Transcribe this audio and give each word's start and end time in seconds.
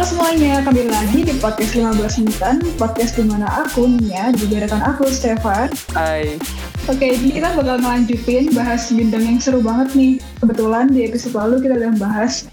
Halo 0.00 0.16
semuanya, 0.16 0.64
kembali 0.64 0.88
lagi 0.88 1.28
di 1.28 1.34
podcast 1.44 1.76
15 1.76 2.24
menitan, 2.24 2.56
podcast 2.80 3.20
di 3.20 3.24
mana 3.28 3.44
aku 3.68 3.84
Nia, 3.84 4.32
juga 4.32 4.64
rekan 4.64 4.80
aku 4.80 5.04
Stefan. 5.12 5.68
Hai. 5.92 6.40
Oke, 6.88 7.20
jadi 7.20 7.28
kita 7.28 7.48
bakal 7.52 7.84
ngelanjutin 7.84 8.48
bahas 8.56 8.88
bidang 8.88 9.20
yang 9.20 9.36
seru 9.36 9.60
banget 9.60 9.92
nih. 9.92 10.16
Kebetulan 10.40 10.88
di 10.88 11.04
episode 11.04 11.36
lalu 11.36 11.68
kita 11.68 11.76
udah 11.76 11.92
bahas 12.00 12.48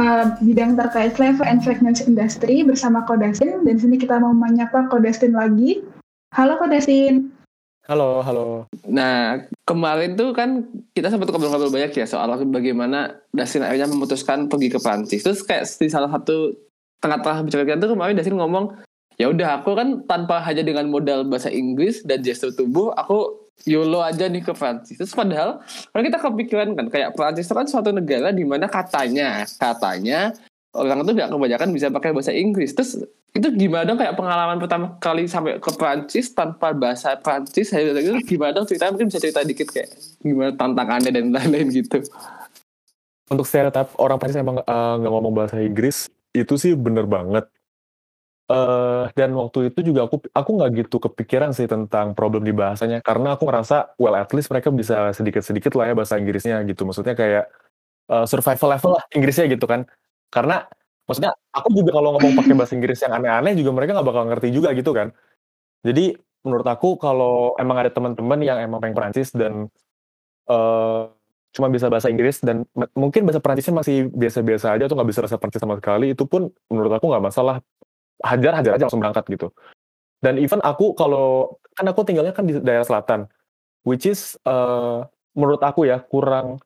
uh, 0.00 0.32
bidang 0.40 0.80
terkait 0.80 1.12
flavor 1.12 1.44
and 1.44 1.60
fragrance 1.60 2.00
industry 2.00 2.64
bersama 2.64 3.04
Kodestin, 3.04 3.68
dan 3.68 3.76
sini 3.76 4.00
kita 4.00 4.16
mau 4.16 4.32
menyapa 4.32 4.88
Kodestin 4.88 5.36
lagi. 5.36 5.84
Halo 6.32 6.56
Kodestin. 6.56 7.36
Halo, 7.84 8.24
halo. 8.24 8.64
Nah, 8.88 9.44
kemarin 9.68 10.16
tuh 10.16 10.32
kan 10.32 10.64
kita 10.96 11.12
sempat 11.12 11.28
ngobrol-ngobrol 11.28 11.68
banyak 11.68 11.92
ya 12.00 12.08
soal 12.08 12.32
bagaimana 12.48 13.20
Dasin 13.28 13.60
akhirnya 13.60 13.92
memutuskan 13.92 14.48
pergi 14.48 14.72
ke 14.72 14.80
Prancis. 14.80 15.20
Terus 15.20 15.44
kayak 15.44 15.68
di 15.68 15.92
salah 15.92 16.08
satu 16.08 16.67
tengah-tengah 16.98 17.46
bicara 17.46 17.78
tuh 17.78 17.90
kemarin 17.94 18.14
Dasin 18.18 18.36
ngomong, 18.38 18.74
ya 19.18 19.30
udah 19.30 19.62
aku 19.62 19.74
kan 19.74 20.02
tanpa 20.06 20.42
hanya 20.42 20.62
dengan 20.62 20.86
modal 20.90 21.26
bahasa 21.26 21.50
Inggris 21.50 22.02
dan 22.06 22.22
gestur 22.22 22.54
tubuh, 22.54 22.94
aku 22.94 23.48
YOLO 23.66 23.98
aja 24.06 24.30
nih 24.30 24.42
ke 24.46 24.54
Prancis. 24.54 24.98
Terus 24.98 25.14
padahal 25.14 25.58
kalau 25.90 26.02
kita 26.06 26.18
kepikiran 26.22 26.78
kan 26.78 26.86
kayak 26.86 27.18
Prancis 27.18 27.50
itu 27.50 27.54
kan 27.58 27.66
suatu 27.66 27.90
negara 27.90 28.30
di 28.30 28.46
mana 28.46 28.70
katanya, 28.70 29.42
katanya 29.58 30.30
orang 30.76 31.02
tuh 31.02 31.16
gak 31.16 31.32
kebanyakan 31.34 31.68
bisa 31.74 31.90
pakai 31.90 32.14
bahasa 32.14 32.30
Inggris. 32.30 32.70
Terus 32.76 33.02
itu 33.34 33.48
gimana 33.54 33.84
dong 33.86 33.98
kayak 33.98 34.14
pengalaman 34.14 34.58
pertama 34.62 34.86
kali 35.02 35.26
sampai 35.26 35.58
ke 35.58 35.70
Prancis 35.74 36.32
tanpa 36.32 36.70
bahasa 36.72 37.18
Prancis 37.18 37.70
itu 37.74 38.14
gimana 38.24 38.62
dong 38.62 38.66
ceritanya 38.66 38.94
mungkin 38.94 39.10
bisa 39.10 39.20
cerita 39.20 39.42
dikit 39.42 39.68
kayak 39.74 39.90
gimana 40.22 40.54
tantangannya 40.54 41.10
dan 41.10 41.34
lain-lain 41.34 41.68
gitu. 41.70 42.02
Untuk 43.28 43.44
stereotip 43.44 43.92
orang 44.00 44.16
Prancis 44.16 44.40
emang 44.40 44.62
eh, 44.62 44.94
nggak 45.02 45.10
uh, 45.10 45.14
ngomong 45.18 45.34
bahasa 45.34 45.60
Inggris 45.60 46.08
itu 46.42 46.54
sih 46.60 46.72
bener 46.78 47.06
banget. 47.08 47.46
Uh, 48.48 49.12
dan 49.12 49.36
waktu 49.36 49.68
itu 49.68 49.92
juga 49.92 50.08
aku 50.08 50.24
aku 50.32 50.50
nggak 50.56 50.70
gitu 50.80 50.96
kepikiran 51.04 51.52
sih 51.52 51.68
tentang 51.68 52.16
problem 52.16 52.48
di 52.48 52.56
bahasanya 52.56 53.04
karena 53.04 53.36
aku 53.36 53.44
ngerasa 53.44 53.92
well 54.00 54.16
at 54.16 54.32
least 54.32 54.48
mereka 54.48 54.72
bisa 54.72 55.12
sedikit-sedikit 55.12 55.76
lah 55.76 55.92
ya 55.92 55.94
bahasa 55.98 56.16
Inggrisnya 56.16 56.64
gitu. 56.64 56.88
Maksudnya 56.88 57.12
kayak 57.12 57.44
uh, 58.08 58.24
survival 58.24 58.68
level 58.72 58.92
lah 58.96 59.04
Inggrisnya 59.12 59.46
gitu 59.52 59.68
kan. 59.68 59.84
Karena 60.32 60.64
maksudnya 61.04 61.36
aku 61.52 61.68
juga 61.76 61.90
kalau 62.00 62.16
ngomong 62.16 62.32
pakai 62.40 62.54
bahasa 62.56 62.72
Inggris 62.72 63.00
yang 63.04 63.12
aneh-aneh 63.20 63.52
juga 63.52 63.70
mereka 63.76 63.90
nggak 64.00 64.08
bakal 64.08 64.24
ngerti 64.32 64.48
juga 64.48 64.72
gitu 64.72 64.96
kan. 64.96 65.12
Jadi 65.84 66.16
menurut 66.40 66.64
aku 66.64 66.96
kalau 66.96 67.52
emang 67.60 67.84
ada 67.84 67.92
teman-teman 67.92 68.40
yang 68.40 68.58
emang 68.64 68.80
pengen 68.80 68.96
Prancis 68.96 69.28
dan 69.36 69.68
uh, 70.48 71.12
cuma 71.54 71.72
bisa 71.72 71.88
bahasa 71.88 72.12
Inggris 72.12 72.44
dan 72.44 72.68
mungkin 72.92 73.24
bahasa 73.24 73.40
Prancisnya 73.40 73.74
masih 73.74 74.12
biasa-biasa 74.12 74.76
aja 74.76 74.84
tuh 74.84 74.94
nggak 74.94 75.08
bisa 75.08 75.20
bahasa 75.24 75.40
Prancis 75.40 75.60
sama 75.62 75.80
sekali 75.80 76.12
itu 76.12 76.24
pun 76.28 76.52
menurut 76.68 76.92
aku 76.92 77.08
nggak 77.08 77.24
masalah 77.24 77.64
hajar 78.20 78.52
hajar 78.60 78.72
aja 78.76 78.84
langsung 78.84 79.00
berangkat 79.00 79.24
gitu 79.32 79.48
dan 80.20 80.36
even 80.36 80.60
aku 80.60 80.92
kalau 80.92 81.56
kan 81.72 81.88
aku 81.88 82.04
tinggalnya 82.04 82.36
kan 82.36 82.44
di 82.44 82.60
daerah 82.60 82.84
selatan 82.84 83.30
which 83.88 84.04
is 84.04 84.36
uh, 84.44 85.08
menurut 85.32 85.62
aku 85.64 85.88
ya 85.88 86.02
kurang 86.04 86.60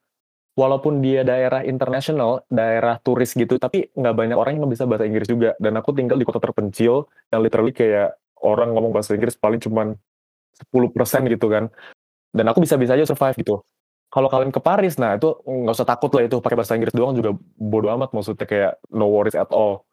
walaupun 0.52 1.00
dia 1.00 1.24
daerah 1.24 1.64
internasional, 1.64 2.44
daerah 2.52 3.00
turis 3.00 3.32
gitu, 3.32 3.56
tapi 3.56 3.88
nggak 3.96 4.14
banyak 4.14 4.36
orang 4.36 4.60
yang 4.60 4.68
bisa 4.68 4.84
bahasa 4.84 5.08
Inggris 5.08 5.28
juga. 5.28 5.56
Dan 5.56 5.76
aku 5.80 5.96
tinggal 5.96 6.20
di 6.20 6.28
kota 6.28 6.40
terpencil, 6.40 7.08
yang 7.32 7.40
literally 7.40 7.72
kayak 7.72 8.16
orang 8.44 8.76
ngomong 8.76 8.92
bahasa 8.92 9.16
Inggris 9.16 9.36
paling 9.36 9.60
cuma 9.62 9.96
10% 10.72 11.32
gitu 11.32 11.46
kan. 11.48 11.72
Dan 12.32 12.44
aku 12.48 12.64
bisa-bisa 12.64 12.96
aja 12.96 13.08
survive 13.08 13.36
gitu. 13.40 13.64
Kalau 14.12 14.28
kalian 14.28 14.52
ke 14.52 14.60
Paris, 14.60 15.00
nah 15.00 15.16
itu 15.16 15.32
nggak 15.40 15.72
usah 15.72 15.88
takut 15.88 16.12
lah 16.12 16.28
itu 16.28 16.36
pakai 16.44 16.56
bahasa 16.60 16.76
Inggris 16.76 16.92
doang 16.92 17.16
juga 17.16 17.32
bodo 17.56 17.88
amat 17.96 18.12
maksudnya 18.12 18.44
kayak 18.44 18.72
no 18.92 19.08
worries 19.08 19.32
at 19.32 19.48
all. 19.48 19.88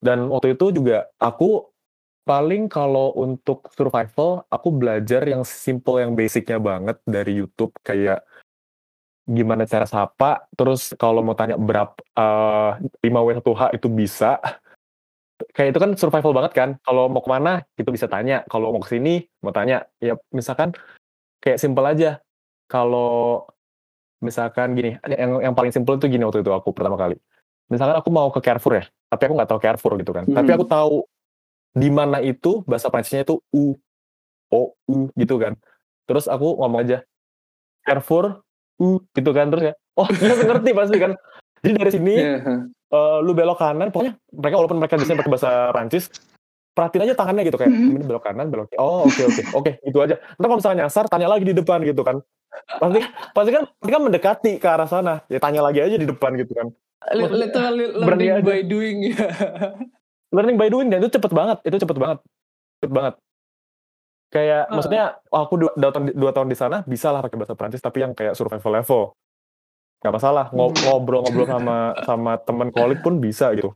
Dan 0.00 0.32
waktu 0.32 0.56
itu 0.56 0.72
juga 0.72 1.12
aku 1.20 1.68
paling 2.24 2.72
kalau 2.72 3.12
untuk 3.20 3.68
survival 3.76 4.48
aku 4.48 4.68
belajar 4.72 5.20
yang 5.28 5.44
simple 5.44 6.00
yang 6.00 6.16
basicnya 6.16 6.56
banget 6.56 6.96
dari 7.04 7.36
YouTube 7.36 7.76
kayak 7.84 8.24
gimana 9.28 9.68
cara 9.68 9.86
sapa, 9.86 10.48
terus 10.56 10.96
kalau 10.98 11.20
mau 11.22 11.36
tanya 11.36 11.54
berapa 11.60 11.94
uh, 12.16 12.80
5W1H 13.04 13.76
itu 13.78 13.86
bisa. 13.92 14.40
Kayak 15.52 15.68
itu 15.72 15.80
kan 15.80 15.90
survival 15.96 16.32
banget 16.36 16.52
kan. 16.52 16.70
Kalau 16.84 17.08
mau 17.08 17.22
ke 17.24 17.30
mana 17.30 17.64
itu 17.78 17.88
bisa 17.92 18.10
tanya. 18.10 18.42
Kalau 18.50 18.72
mau 18.72 18.82
ke 18.82 18.92
sini 18.92 19.24
mau 19.40 19.54
tanya. 19.54 19.86
Ya 20.02 20.18
misalkan 20.34 20.74
kayak 21.40 21.60
simple 21.62 21.86
aja. 21.86 22.20
Kalau 22.68 23.46
misalkan 24.20 24.76
gini, 24.76 24.96
yang 25.08 25.40
yang 25.50 25.54
paling 25.56 25.72
simple 25.72 25.96
itu 25.96 26.06
gini 26.08 26.22
waktu 26.24 26.44
itu 26.44 26.52
aku 26.52 26.70
pertama 26.76 26.96
kali. 27.00 27.16
Misalkan 27.72 27.96
aku 27.96 28.08
mau 28.12 28.28
ke 28.30 28.40
Carrefour 28.44 28.80
ya, 28.80 28.84
tapi 29.08 29.30
aku 29.30 29.34
nggak 29.36 29.50
tahu 29.50 29.60
Carrefour 29.62 29.92
gitu 29.98 30.12
kan. 30.12 30.24
Hmm. 30.28 30.36
Tapi 30.36 30.50
aku 30.54 30.64
tahu 30.66 30.94
di 31.72 31.88
mana 31.88 32.18
itu 32.18 32.66
bahasa 32.66 32.90
Prancisnya 32.90 33.22
itu 33.22 33.38
u, 33.54 33.78
o, 34.50 34.60
u 34.90 34.96
gitu 35.14 35.38
kan. 35.38 35.54
Terus 36.04 36.26
aku 36.26 36.58
ngomong 36.58 36.82
aja 36.82 36.98
Carrefour 37.86 38.42
uh 38.80 38.98
gitu 39.12 39.30
kan 39.36 39.46
terus 39.52 39.64
ya 39.70 39.74
oh 40.00 40.08
dia 40.18 40.34
ngerti 40.34 40.70
pasti 40.72 40.96
kan 40.96 41.12
jadi 41.60 41.72
dari 41.76 41.92
sini 41.92 42.14
yeah. 42.16 42.38
Iya, 42.40 42.54
uh, 42.96 43.18
lu 43.20 43.36
belok 43.36 43.60
kanan 43.60 43.92
pokoknya 43.92 44.16
mereka 44.32 44.54
walaupun 44.56 44.78
mereka 44.80 44.96
bisa 44.96 45.12
pakai 45.12 45.30
bahasa 45.30 45.50
Prancis 45.70 46.04
perhatiin 46.72 47.04
aja 47.04 47.14
tangannya 47.14 47.44
gitu 47.44 47.60
kayak 47.60 47.70
mm-hmm. 47.70 47.96
ini 48.00 48.04
belok 48.08 48.24
kanan 48.24 48.48
belok 48.48 48.72
oh 48.80 49.04
oke 49.04 49.12
okay, 49.12 49.24
oke 49.28 49.36
okay, 49.36 49.44
oke 49.52 49.62
okay, 49.68 49.74
gitu 49.84 49.98
aja 50.00 50.16
ntar 50.40 50.46
kalau 50.48 50.58
misalnya 50.58 50.78
nyasar 50.88 51.04
tanya 51.12 51.28
lagi 51.28 51.44
di 51.44 51.54
depan 51.54 51.84
gitu 51.84 52.00
kan 52.00 52.24
pasti 52.82 53.00
pasti 53.34 53.50
kan 53.54 53.62
pasti 53.78 53.90
kan 53.90 54.02
mendekati 54.02 54.52
ke 54.58 54.66
arah 54.66 54.88
sana 54.90 55.22
ya 55.30 55.38
tanya 55.38 55.62
lagi 55.62 55.80
aja 55.82 55.96
di 55.96 56.06
depan 56.06 56.34
gitu 56.38 56.52
kan 56.54 56.68
literally 57.14 57.86
learning 57.94 58.42
by 58.42 58.60
doing 58.66 58.96
ya 59.14 59.26
learning 60.34 60.56
by 60.58 60.68
doing 60.68 60.88
dan 60.90 61.02
itu 61.02 61.14
cepet 61.14 61.32
banget 61.32 61.58
itu 61.66 61.76
cepet 61.80 61.96
banget 61.96 62.18
cepet 62.82 62.92
banget 62.92 63.14
Kayak 64.30 64.70
uh. 64.70 64.74
maksudnya 64.78 65.04
aku 65.26 65.54
dua, 65.58 65.72
dua, 65.74 65.90
tahun, 65.90 66.04
dua 66.14 66.30
tahun 66.30 66.48
di 66.48 66.56
sana 66.56 66.86
bisa 66.86 67.10
lah 67.10 67.20
pakai 67.20 67.36
bahasa 67.36 67.58
Prancis 67.58 67.82
tapi 67.82 68.06
yang 68.06 68.14
kayak 68.14 68.38
survival 68.38 68.72
level. 68.78 69.02
Gak 70.00 70.14
masalah 70.16 70.48
hmm. 70.48 70.86
ngobrol-ngobrol 70.86 71.46
sama 71.50 71.76
sama 72.06 72.32
teman 72.40 72.70
kolik 72.70 73.02
pun 73.02 73.18
bisa 73.18 73.52
gitu. 73.58 73.74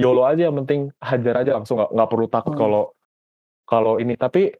YOLO 0.00 0.24
aja 0.24 0.48
yang 0.48 0.56
penting 0.64 0.88
hajar 0.98 1.44
aja 1.44 1.60
langsung 1.60 1.76
nggak 1.76 1.92
nggak 1.92 2.08
perlu 2.08 2.26
takut 2.32 2.52
hmm. 2.56 2.60
kalau 2.64 2.82
hmm. 2.88 2.96
kalau 3.68 3.94
ini 4.00 4.16
tapi 4.16 4.56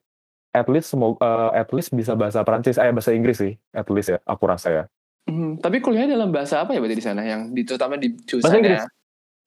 at 0.53 0.69
least 0.69 0.93
semoga 0.93 1.19
uh, 1.21 1.51
at 1.57 1.69
least 1.73 1.97
bisa 1.97 2.13
bahasa 2.13 2.45
Prancis 2.45 2.77
eh 2.77 2.93
bahasa 2.93 3.17
Inggris 3.17 3.41
sih 3.41 3.53
at 3.73 3.89
least 3.89 4.13
ya 4.13 4.19
aku 4.29 4.45
rasa 4.45 4.69
ya. 4.71 4.85
Hmm, 5.27 5.57
tapi 5.59 5.79
kuliahnya 5.81 6.19
dalam 6.19 6.35
bahasa 6.35 6.61
apa 6.61 6.75
ya 6.75 6.83
berarti 6.83 6.99
di 6.99 7.05
sana 7.05 7.23
yang 7.23 7.55
di, 7.55 7.63
terutama 7.63 7.97
di 7.97 8.13
bahasa 8.43 8.59
Inggris. 8.59 8.83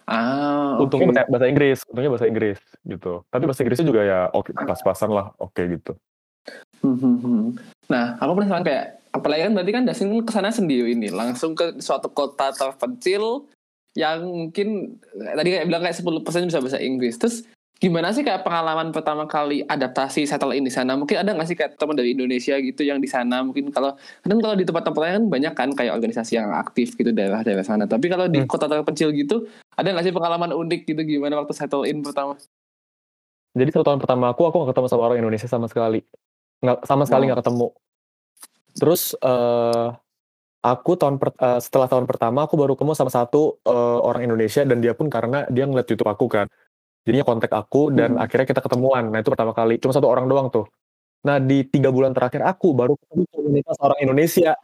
Ah, 0.05 0.77
untungnya 0.77 1.25
okay. 1.25 1.29
bahasa 1.33 1.45
Inggris, 1.49 1.79
untungnya 1.89 2.11
bahasa 2.13 2.27
Inggris 2.29 2.59
gitu. 2.85 3.13
Tapi 3.27 3.43
bahasa 3.49 3.61
Inggrisnya 3.65 3.87
juga 3.89 4.01
ya 4.05 4.19
oke 4.29 4.53
pas-pasan 4.53 5.09
lah, 5.09 5.33
oke 5.41 5.51
okay, 5.51 5.65
gitu. 5.77 5.93
Hmm, 6.85 6.97
hmm, 6.97 7.17
hmm. 7.25 7.45
Nah, 7.89 8.05
aku 8.21 8.31
penasaran 8.37 8.61
kayak 8.61 9.01
apalagi 9.09 9.41
kan 9.49 9.51
berarti 9.57 9.71
kan 9.73 9.83
Dasin 9.89 10.13
kan 10.13 10.21
ke 10.21 10.31
sana 10.31 10.49
sendiri 10.53 10.93
ini, 10.93 11.09
langsung 11.09 11.57
ke 11.57 11.81
suatu 11.81 12.13
kota 12.13 12.53
terpencil 12.53 13.49
yang 13.97 14.27
mungkin 14.27 14.99
tadi 15.15 15.49
kayak 15.55 15.65
bilang 15.71 15.81
kayak 15.81 15.97
10% 15.97 16.51
bisa 16.53 16.59
bahasa 16.61 16.79
Inggris. 16.79 17.15
Terus 17.17 17.47
gimana 17.75 18.15
sih 18.15 18.23
kayak 18.23 18.47
pengalaman 18.47 18.95
pertama 18.95 19.27
kali 19.27 19.61
adaptasi 19.67 20.23
settle 20.23 20.55
in 20.55 20.63
di 20.63 20.71
sana? 20.71 20.95
Mungkin 20.95 21.19
ada 21.19 21.35
nggak 21.35 21.47
sih 21.47 21.57
kayak 21.59 21.75
teman 21.75 21.95
dari 21.95 22.15
Indonesia 22.15 22.55
gitu 22.57 22.81
yang 22.87 23.03
di 23.03 23.09
sana? 23.11 23.43
Mungkin 23.43 23.69
kalau 23.75 23.99
kan 24.23 24.37
kalau 24.39 24.55
di 24.55 24.63
tempat-tempat 24.63 24.99
lain 24.99 25.13
kan 25.19 25.25
banyak 25.27 25.53
kan 25.53 25.69
kayak 25.75 25.91
organisasi 25.93 26.39
yang 26.39 26.55
aktif 26.55 26.95
gitu 26.95 27.11
daerah-daerah 27.11 27.65
sana. 27.67 27.83
Tapi 27.83 28.07
kalau 28.07 28.31
di 28.31 28.43
hmm. 28.43 28.49
kota 28.49 28.71
terpencil 28.71 29.11
gitu, 29.11 29.45
ada 29.75 29.91
nggak 29.91 30.05
sih 30.07 30.15
pengalaman 30.15 30.55
unik 30.55 30.81
gitu 30.87 31.01
gimana 31.03 31.43
waktu 31.43 31.53
settle 31.53 31.83
in 31.83 31.99
pertama? 31.99 32.39
Jadi 33.55 33.69
satu 33.71 33.87
tahun 33.87 33.99
pertama 34.03 34.35
aku, 34.35 34.43
aku 34.51 34.55
gak 34.67 34.75
ketemu 34.75 34.87
sama 34.91 35.01
orang 35.07 35.19
Indonesia 35.23 35.47
sama 35.47 35.67
sekali. 35.71 36.03
Nggak, 36.59 36.77
sama 36.83 37.03
sekali 37.07 37.31
nggak 37.31 37.39
ketemu. 37.39 37.67
Terus 38.75 39.15
uh, 39.23 39.95
aku 40.59 40.91
tahun 40.99 41.15
per, 41.21 41.31
uh, 41.39 41.61
setelah 41.63 41.87
tahun 41.87 42.09
pertama 42.09 42.43
aku 42.43 42.59
baru 42.59 42.75
ketemu 42.75 42.91
sama 42.97 43.11
satu 43.13 43.61
uh, 43.63 44.03
orang 44.03 44.27
Indonesia 44.27 44.65
dan 44.67 44.83
dia 44.83 44.91
pun 44.91 45.07
karena 45.07 45.47
dia 45.47 45.63
ngeliat 45.63 45.87
YouTube 45.87 46.11
aku 46.11 46.27
kan 46.27 46.51
jadinya 47.05 47.23
kontak 47.23 47.53
aku 47.53 47.93
dan 47.93 48.17
hmm. 48.17 48.23
akhirnya 48.25 48.47
kita 48.49 48.61
ketemuan. 48.65 49.13
Nah 49.13 49.21
itu 49.21 49.29
pertama 49.29 49.53
kali. 49.53 49.77
Cuma 49.77 49.93
satu 49.93 50.09
orang 50.09 50.25
doang 50.25 50.49
tuh. 50.49 50.65
Nah 51.23 51.37
di 51.37 51.61
tiga 51.63 51.93
bulan 51.93 52.11
terakhir 52.11 52.41
aku 52.41 52.73
baru 52.73 52.97
ketemu 52.97 53.23
komunitas 53.29 53.77
orang 53.79 53.99
Indonesia. 54.01 54.57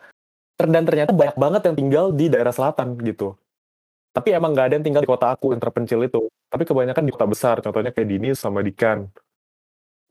Dan 0.62 0.86
ternyata 0.86 1.10
banyak 1.10 1.38
banget 1.42 1.62
yang 1.66 1.76
tinggal 1.78 2.06
di 2.14 2.30
daerah 2.30 2.54
selatan 2.54 2.94
gitu. 3.02 3.34
Tapi 4.14 4.36
emang 4.36 4.54
gak 4.54 4.70
ada 4.70 4.74
yang 4.78 4.86
tinggal 4.86 5.02
di 5.02 5.10
kota 5.10 5.34
aku 5.34 5.56
yang 5.56 5.62
terpencil 5.64 6.06
itu. 6.06 6.30
Tapi 6.52 6.68
kebanyakan 6.68 7.02
di 7.02 7.12
kota 7.16 7.26
besar. 7.26 7.56
Contohnya 7.66 7.90
kayak 7.90 8.06
Dini 8.06 8.30
sama 8.38 8.62
Dikan. 8.62 9.10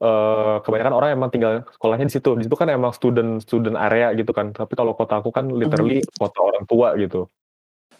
Uh, 0.01 0.57
kebanyakan 0.65 0.97
orang 0.97 1.09
emang 1.13 1.29
tinggal 1.31 1.63
sekolahnya 1.71 2.09
di 2.09 2.13
situ. 2.19 2.35
Di 2.35 2.43
situ 2.49 2.55
kan 2.59 2.67
emang 2.67 2.91
student 2.91 3.39
student 3.39 3.79
area 3.79 4.11
gitu 4.11 4.35
kan. 4.35 4.51
Tapi 4.51 4.73
kalau 4.75 4.91
kota 4.91 5.23
aku 5.23 5.31
kan 5.31 5.47
literally 5.47 6.03
hmm. 6.03 6.19
kota 6.19 6.39
orang 6.43 6.63
tua 6.67 6.99
gitu. 6.99 7.31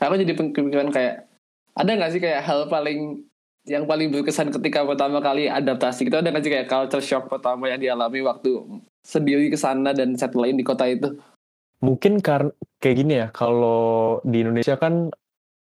Aku 0.01 0.17
jadi 0.17 0.33
pemikiran 0.33 0.91
kayak 0.91 1.29
ada 1.77 1.91
nggak 1.93 2.11
sih 2.11 2.19
kayak 2.19 2.41
hal 2.43 2.67
paling 2.67 3.30
yang 3.69 3.85
paling 3.85 4.09
berkesan 4.09 4.49
ketika 4.49 4.81
pertama 4.81 5.21
kali 5.21 5.45
adaptasi 5.45 6.09
kita 6.09 6.25
ada 6.25 6.33
nggak 6.33 6.43
sih 6.43 6.51
kayak 6.51 6.67
culture 6.69 7.03
shock 7.03 7.29
pertama 7.29 7.69
yang 7.69 7.77
dialami 7.77 8.25
waktu 8.25 8.81
sendiri 9.05 9.53
ke 9.53 9.57
sana 9.57 9.93
dan 9.93 10.17
settle 10.17 10.49
in 10.49 10.57
di 10.57 10.65
kota 10.65 10.89
itu? 10.89 11.13
Mungkin 11.81 12.21
karena 12.21 12.53
kayak 12.77 12.95
gini 12.97 13.13
ya, 13.21 13.27
kalau 13.33 14.21
di 14.21 14.45
Indonesia 14.45 14.77
kan 14.77 15.09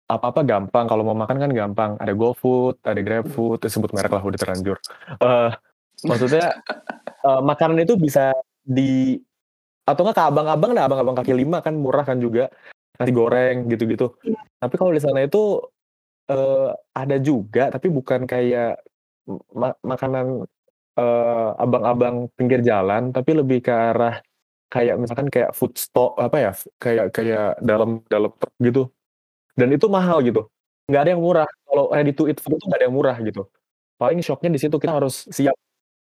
apa-apa 0.07 0.41
gampang, 0.41 0.85
kalau 0.89 1.03
mau 1.05 1.17
makan 1.17 1.37
kan 1.37 1.51
gampang, 1.53 1.91
ada 2.01 2.13
GoFood, 2.15 2.81
ada 2.81 2.97
GrabFood, 3.01 3.61
sebut 3.69 3.91
merek 3.93 4.13
lah 4.13 4.23
udah 4.23 4.39
terlanjur. 4.39 4.77
Uh, 5.21 5.53
maksudnya 6.05 6.57
uh, 7.21 7.41
makanan 7.49 7.85
itu 7.85 7.97
bisa 7.97 8.33
di 8.65 9.17
atau 9.87 10.03
nggak 10.03 10.17
ke 10.19 10.23
abang-abang 10.27 10.71
nah 10.75 10.83
abang-abang 10.83 11.15
kaki 11.15 11.31
lima 11.31 11.63
kan 11.63 11.71
murah 11.71 12.03
kan 12.03 12.19
juga 12.19 12.51
nasi 12.97 13.13
goreng 13.13 13.69
gitu-gitu. 13.71 14.17
Ya. 14.25 14.41
Tapi 14.57 14.75
kalau 14.75 14.91
di 14.91 14.99
sana 14.99 15.23
itu 15.23 15.61
uh, 16.31 16.71
ada 16.95 17.17
juga 17.19 17.71
tapi 17.73 17.87
bukan 17.91 18.27
kayak 18.27 18.79
ma 19.51 19.75
makanan 19.83 20.47
uh, 20.95 21.49
abang-abang 21.59 22.31
pinggir 22.39 22.63
jalan 22.63 23.11
tapi 23.11 23.35
lebih 23.35 23.59
ke 23.63 23.71
arah 23.71 24.19
kayak 24.67 24.95
misalkan 24.99 25.27
kayak 25.31 25.55
food 25.55 25.73
store 25.79 26.15
apa 26.19 26.37
ya 26.39 26.51
kayak 26.79 27.05
kayak 27.15 27.59
dalam 27.63 28.03
dalam 28.11 28.31
gitu. 28.59 28.91
Dan 29.57 29.73
itu 29.73 29.87
mahal 29.89 30.21
gitu. 30.21 30.45
Nggak 30.91 31.01
ada 31.01 31.11
yang 31.15 31.23
murah. 31.23 31.49
Kalau 31.67 31.85
ready 31.89 32.13
to 32.13 32.29
eat 32.29 32.37
food 32.37 32.59
itu 32.59 32.65
nggak 32.67 32.79
ada 32.79 32.85
yang 32.87 32.95
murah 32.95 33.17
gitu. 33.23 33.41
Paling 33.97 34.19
shocknya 34.21 34.53
di 34.53 34.59
situ 34.61 34.75
kita 34.77 34.93
harus 34.93 35.25
siap 35.33 35.55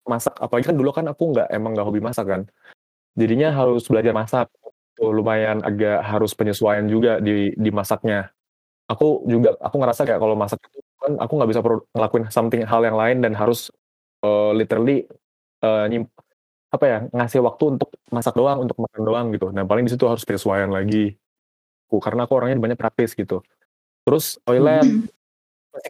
masak. 0.04 0.34
Apalagi 0.36 0.68
kan 0.68 0.76
dulu 0.76 0.90
kan 0.92 1.06
aku 1.08 1.32
nggak 1.32 1.48
emang 1.54 1.72
nggak 1.72 1.86
hobi 1.86 2.00
masak 2.04 2.26
kan. 2.28 2.42
Jadinya 3.16 3.54
harus 3.54 3.86
belajar 3.88 4.12
masak. 4.12 4.46
Lumayan 4.96 5.60
agak 5.60 6.00
harus 6.04 6.32
penyesuaian 6.32 6.88
juga 6.88 7.20
di 7.20 7.52
di 7.56 7.70
masaknya 7.72 8.32
aku 8.86 9.26
juga 9.26 9.58
aku 9.58 9.76
ngerasa 9.82 10.02
kayak 10.06 10.20
kalau 10.22 10.38
masak 10.38 10.62
itu 10.70 10.78
kan 11.02 11.12
aku 11.18 11.32
nggak 11.38 11.50
bisa 11.50 11.60
ngelakuin 11.94 12.24
something 12.30 12.62
hal 12.62 12.82
yang 12.82 12.96
lain 12.96 13.18
dan 13.22 13.32
harus 13.34 13.70
uh, 14.22 14.54
literally 14.54 15.06
uh, 15.62 15.86
apa 16.70 16.84
ya 16.84 16.98
ngasih 17.14 17.40
waktu 17.42 17.78
untuk 17.78 17.90
masak 18.10 18.34
doang 18.34 18.62
untuk 18.66 18.76
makan 18.78 19.02
doang 19.02 19.26
gitu. 19.34 19.50
Nah 19.54 19.62
paling 19.62 19.86
di 19.86 19.92
situ 19.94 20.04
harus 20.06 20.26
penyesuaian 20.26 20.70
lagi. 20.70 21.14
Aku 21.86 22.02
karena 22.02 22.26
aku 22.26 22.34
orangnya 22.34 22.58
banyak 22.58 22.78
praktis 22.78 23.14
gitu. 23.14 23.42
Terus 24.06 24.38
toilet. 24.42 24.82
Hmm. 24.82 25.06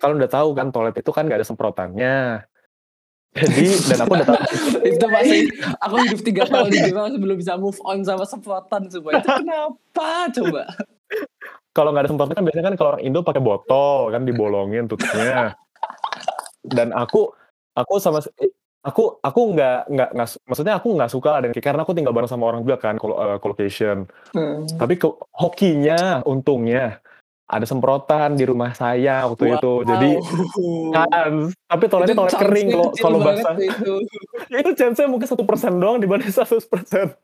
kalau 0.02 0.18
udah 0.18 0.26
tahu 0.26 0.50
kan 0.50 0.74
toilet 0.74 0.98
itu 0.98 1.10
kan 1.14 1.30
gak 1.30 1.38
ada 1.38 1.46
semprotannya. 1.46 2.42
Jadi 3.36 3.66
dan 3.92 3.98
aku 4.02 4.12
udah 4.18 4.28
tahu. 4.28 4.42
Itu 4.96 5.06
pasti 5.12 5.38
aku 5.78 5.94
hidup 6.08 6.20
tiga 6.24 6.42
tahun 6.48 6.68
di 6.72 6.78
Jepang 6.90 7.12
sebelum 7.12 7.36
bisa 7.36 7.54
move 7.54 7.78
on 7.84 8.00
sama 8.02 8.24
semprotan 8.24 8.88
supaya 8.88 9.20
itu 9.20 9.28
kenapa 9.28 10.08
coba 10.32 10.62
kalau 11.76 11.92
nggak 11.92 12.08
ada 12.08 12.10
semprotan 12.10 12.34
kan 12.40 12.44
biasanya 12.48 12.66
kan 12.72 12.76
kalau 12.80 12.88
orang 12.96 13.04
Indo 13.04 13.20
pakai 13.20 13.44
botol 13.44 14.08
kan 14.08 14.24
dibolongin 14.24 14.88
tutupnya 14.88 15.52
dan 16.64 16.96
aku 16.96 17.36
aku 17.76 18.00
sama 18.00 18.24
aku 18.80 19.20
aku 19.20 19.40
nggak 19.52 19.92
nggak 19.92 20.08
maksudnya 20.48 20.80
aku 20.80 20.88
nggak 20.96 21.12
suka 21.12 21.44
dan 21.44 21.50
karena 21.52 21.84
aku 21.84 21.92
tinggal 21.92 22.16
bareng 22.16 22.30
sama 22.30 22.48
orang 22.48 22.64
juga 22.64 22.80
kan 22.80 22.96
kalau 22.96 23.20
uh, 23.20 23.36
colocation 23.42 24.08
hmm. 24.32 24.80
tapi 24.80 24.96
ke, 24.96 25.10
hokinya 25.36 26.24
untungnya 26.24 27.04
ada 27.46 27.62
semprotan 27.62 28.34
di 28.34 28.42
rumah 28.42 28.74
saya 28.74 29.22
waktu 29.30 29.44
wow. 29.46 29.54
itu 29.54 29.72
jadi 29.86 30.10
kan 30.90 31.32
tapi 31.70 31.84
toiletnya 31.86 32.16
toilet 32.18 32.34
kering 32.42 32.68
kalau 32.74 32.88
kalau 32.98 33.18
basah 33.22 33.54
itu. 33.54 33.94
itu 34.62 34.70
chance 34.74 35.02
mungkin 35.06 35.28
satu 35.30 35.46
persen 35.46 35.78
doang 35.78 36.02
dibanding 36.02 36.30
seratus 36.34 36.66
persen 36.66 37.14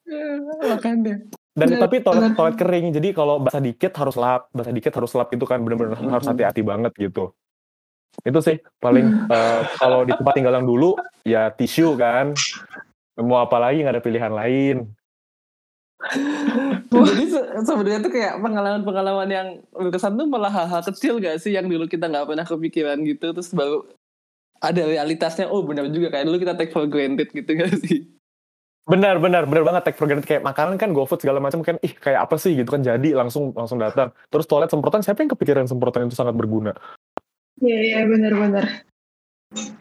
makanya 0.63 1.27
dan 1.53 1.69
Bener. 1.69 1.81
tapi 1.85 2.01
toilet 2.01 2.33
toilet 2.33 2.57
kering 2.57 2.87
jadi 2.97 3.13
kalau 3.13 3.37
basah 3.37 3.61
dikit 3.61 3.93
harus 4.01 4.17
lap 4.17 4.49
basah 4.57 4.73
dikit 4.73 4.97
harus 4.97 5.13
lap 5.13 5.29
itu 5.37 5.45
kan 5.45 5.61
benar-benar 5.61 6.01
hmm. 6.01 6.09
harus 6.09 6.25
hati-hati 6.25 6.65
banget 6.65 6.93
gitu. 6.97 7.37
Itu 8.25 8.41
sih 8.41 8.57
paling 8.81 9.29
uh, 9.29 9.61
kalau 9.77 10.09
di 10.09 10.17
tempat 10.17 10.33
tinggal 10.33 10.57
yang 10.57 10.65
dulu 10.65 10.97
ya 11.29 11.53
tisu 11.53 11.93
kan. 12.01 12.33
Mau 13.21 13.45
apa 13.45 13.61
lagi 13.61 13.85
nggak 13.85 14.01
ada 14.01 14.05
pilihan 14.05 14.33
lain. 14.33 14.77
Jadi 16.93 17.25
se 17.31 17.41
sebenarnya 17.63 18.01
tuh 18.01 18.13
kayak 18.13 18.41
pengalaman-pengalaman 18.41 19.29
yang 19.29 19.49
berkesan 19.71 20.17
tuh 20.17 20.27
malah 20.27 20.51
hal-hal 20.51 20.83
kecil 20.83 21.23
gak 21.23 21.39
sih 21.39 21.55
yang 21.55 21.71
dulu 21.71 21.87
kita 21.87 22.11
nggak 22.11 22.27
pernah 22.27 22.43
kepikiran 22.43 22.99
gitu 23.07 23.31
terus 23.37 23.53
baru 23.53 23.87
ada 24.59 24.83
realitasnya. 24.89 25.53
Oh 25.53 25.63
benar 25.63 25.93
juga 25.93 26.09
kayak 26.11 26.27
dulu 26.33 26.41
kita 26.41 26.57
take 26.57 26.73
for 26.73 26.89
granted 26.89 27.29
gitu 27.29 27.51
gak 27.55 27.77
sih 27.85 28.09
Benar, 28.83 29.23
benar, 29.23 29.47
benar 29.47 29.63
banget 29.63 29.83
take 29.87 29.99
for 29.99 30.11
granted 30.11 30.27
kayak 30.27 30.43
makanan 30.43 30.75
kan 30.75 30.91
GoFood 30.91 31.23
segala 31.23 31.39
macam 31.39 31.63
kan 31.63 31.79
ih 31.87 31.95
kayak 31.95 32.27
apa 32.27 32.35
sih 32.35 32.59
gitu 32.59 32.67
kan 32.67 32.83
jadi 32.83 33.15
langsung 33.15 33.55
langsung 33.55 33.79
datang. 33.79 34.11
Terus 34.27 34.51
toilet 34.51 34.75
semprotan 34.75 35.07
siapa 35.07 35.23
yang 35.23 35.31
kepikiran 35.31 35.71
semprotan 35.71 36.11
itu 36.11 36.19
sangat 36.19 36.35
berguna? 36.35 36.75
Iya, 37.63 37.79
iya 37.79 37.99
benar-benar. 38.11 38.83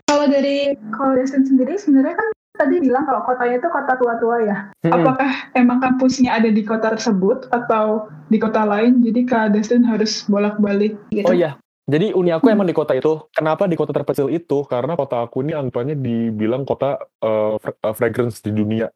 Kalau 0.05 0.25
dari 0.29 0.77
kalau 0.93 1.17
Destin 1.17 1.49
sendiri 1.49 1.81
sebenarnya 1.81 2.13
kan 2.13 2.29
tadi 2.61 2.77
bilang 2.77 3.09
kalau 3.09 3.25
kotanya 3.25 3.57
itu 3.57 3.69
kota 3.73 3.93
tua-tua 3.97 4.37
ya. 4.45 4.57
Hmm. 4.85 4.93
Apakah 5.01 5.31
emang 5.57 5.81
kampusnya 5.81 6.37
ada 6.37 6.53
di 6.53 6.61
kota 6.61 6.93
tersebut 6.93 7.49
atau 7.49 8.05
di 8.29 8.37
kota 8.37 8.69
lain? 8.69 9.01
Jadi 9.01 9.25
Kak 9.25 9.57
Destin 9.57 9.81
harus 9.81 10.21
bolak-balik 10.29 10.93
gitu. 11.09 11.25
Oh 11.25 11.33
iya. 11.33 11.57
Jadi 11.89 12.13
uni 12.13 12.29
aku 12.29 12.47
hmm. 12.47 12.55
emang 12.55 12.67
di 12.69 12.75
kota 12.77 12.93
itu. 12.93 13.25
Kenapa 13.33 13.65
di 13.65 13.73
kota 13.73 13.91
terpencil 13.91 14.29
itu? 14.29 14.63
Karena 14.69 14.93
kota 14.93 15.25
aku 15.25 15.41
ini 15.41 15.57
anggapannya 15.57 15.97
dibilang 15.97 16.63
kota 16.63 17.01
uh, 17.25 17.57
fragrance 17.97 18.39
di 18.41 18.53
dunia. 18.53 18.87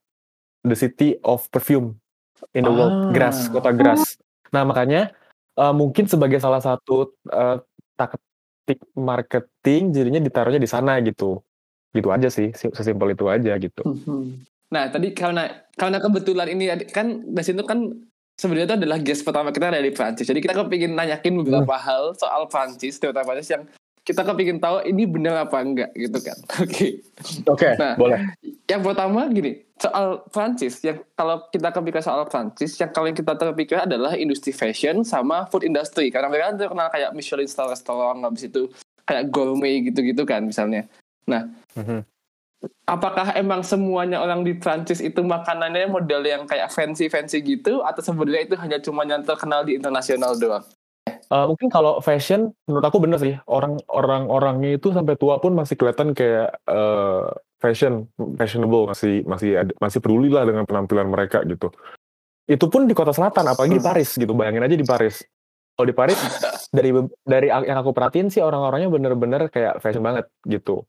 The 0.66 0.78
city 0.78 1.18
of 1.26 1.50
perfume 1.50 1.98
in 2.54 2.66
the 2.66 2.72
ah. 2.72 2.78
world. 2.78 2.96
Grass, 3.12 3.50
kota 3.50 3.74
grass. 3.74 4.18
Nah 4.54 4.64
makanya 4.64 5.12
uh, 5.60 5.74
mungkin 5.74 6.06
sebagai 6.06 6.38
salah 6.38 6.62
satu 6.62 7.16
uh, 7.32 7.58
taktik 7.96 8.80
marketing 8.94 9.96
jadinya 9.96 10.22
ditaruhnya 10.22 10.62
di 10.62 10.70
sana 10.70 11.00
gitu 11.02 11.42
gitu 11.96 12.12
aja 12.12 12.28
sih 12.28 12.52
sesimpel 12.52 13.16
itu 13.16 13.26
aja 13.32 13.56
gitu 13.56 13.82
hmm. 13.88 14.44
nah 14.68 14.92
tadi 14.92 15.16
karena 15.16 15.64
karena 15.80 16.04
kebetulan 16.04 16.48
ini 16.52 16.66
kan 16.92 17.24
Dasin 17.32 17.56
itu 17.56 17.64
kan 17.64 17.80
sebenarnya 18.36 18.68
itu 18.72 18.78
adalah 18.84 18.98
guest 19.00 19.22
pertama 19.24 19.50
kita 19.56 19.72
dari 19.72 19.92
Prancis 19.92 20.28
jadi 20.28 20.40
kita 20.44 20.54
kepingin 20.54 20.94
nanyakin 20.94 21.34
beberapa 21.44 21.76
hmm. 21.76 21.86
hal 21.88 22.04
soal 22.20 22.48
Prancis 22.52 23.00
terutama 23.00 23.34
Prancis 23.36 23.52
yang 23.52 23.64
kita 24.06 24.22
kepingin 24.22 24.62
tahu 24.62 24.86
ini 24.86 25.10
benar 25.10 25.50
apa 25.50 25.58
enggak 25.66 25.92
gitu 25.98 26.20
kan 26.22 26.38
oke 26.64 26.70
okay. 26.70 26.92
oke 27.50 27.58
okay, 27.58 27.74
nah 27.80 27.98
boleh 27.98 28.22
yang 28.70 28.86
pertama 28.86 29.26
gini 29.34 29.66
soal 29.76 30.22
Prancis 30.30 30.78
yang 30.86 31.02
kalau 31.18 31.48
kita 31.50 31.74
kepikiran 31.74 32.06
soal 32.06 32.22
Prancis 32.30 32.78
yang 32.78 32.94
kalian 32.94 33.18
kita 33.18 33.34
terpikir 33.34 33.82
adalah 33.82 34.14
industri 34.14 34.54
fashion 34.54 35.02
sama 35.02 35.50
food 35.50 35.66
industry 35.66 36.14
karena 36.14 36.30
mereka 36.30 36.54
kan 36.54 36.56
terkenal 36.62 36.88
kayak 36.94 37.12
Michelin 37.18 37.50
star 37.50 37.68
restaurant 37.68 38.22
habis 38.22 38.46
itu 38.46 38.70
kayak 39.10 39.34
gourmet 39.34 39.84
gitu-gitu 39.90 40.24
kan 40.24 40.46
misalnya 40.46 40.86
nah 41.26 41.50
mm-hmm. 41.74 42.15
Apakah 42.86 43.34
emang 43.34 43.62
semuanya 43.66 44.22
orang 44.22 44.46
di 44.46 44.54
Prancis 44.58 45.02
itu 45.02 45.22
makanannya 45.22 45.90
model 45.90 46.22
yang 46.26 46.44
kayak 46.46 46.70
fancy 46.70 47.10
fancy 47.10 47.42
gitu 47.42 47.82
atau 47.82 48.02
sebenarnya 48.02 48.54
itu 48.54 48.56
hanya 48.58 48.78
cuma 48.82 49.06
yang 49.06 49.26
terkenal 49.26 49.66
di 49.66 49.78
internasional 49.78 50.38
doang? 50.38 50.66
Uh, 51.30 51.50
mungkin 51.50 51.70
kalau 51.74 52.02
fashion 52.02 52.54
menurut 52.70 52.86
aku 52.86 52.98
bener 53.02 53.18
sih. 53.18 53.34
Orang 53.50 53.82
orang 53.90 54.30
orangnya 54.30 54.78
itu 54.78 54.94
sampai 54.94 55.18
tua 55.18 55.42
pun 55.42 55.58
masih 55.58 55.78
kelihatan 55.78 56.14
kayak 56.14 56.54
uh, 56.70 57.34
fashion 57.58 58.06
fashionable 58.38 58.86
masih 58.90 59.26
masih 59.26 59.58
masih 59.82 60.00
peduli 60.02 60.30
lah 60.30 60.46
dengan 60.46 60.66
penampilan 60.70 61.10
mereka 61.10 61.42
gitu. 61.46 61.74
Itu 62.46 62.70
pun 62.70 62.86
di 62.86 62.94
kota 62.94 63.10
selatan 63.10 63.50
apalagi 63.50 63.78
di 63.78 63.82
hmm. 63.82 63.90
Paris 63.90 64.10
gitu. 64.18 64.34
Bayangin 64.38 64.66
aja 64.66 64.78
di 64.78 64.86
Paris. 64.86 65.26
Kalau 65.76 65.88
di 65.90 65.96
Paris 65.98 66.18
dari 66.78 66.94
dari 67.26 67.48
yang 67.50 67.78
aku 67.82 67.90
perhatiin 67.90 68.30
sih 68.30 68.42
orang-orangnya 68.46 68.90
bener-bener 68.94 69.42
kayak 69.50 69.82
fashion 69.82 70.06
banget 70.06 70.30
gitu 70.46 70.86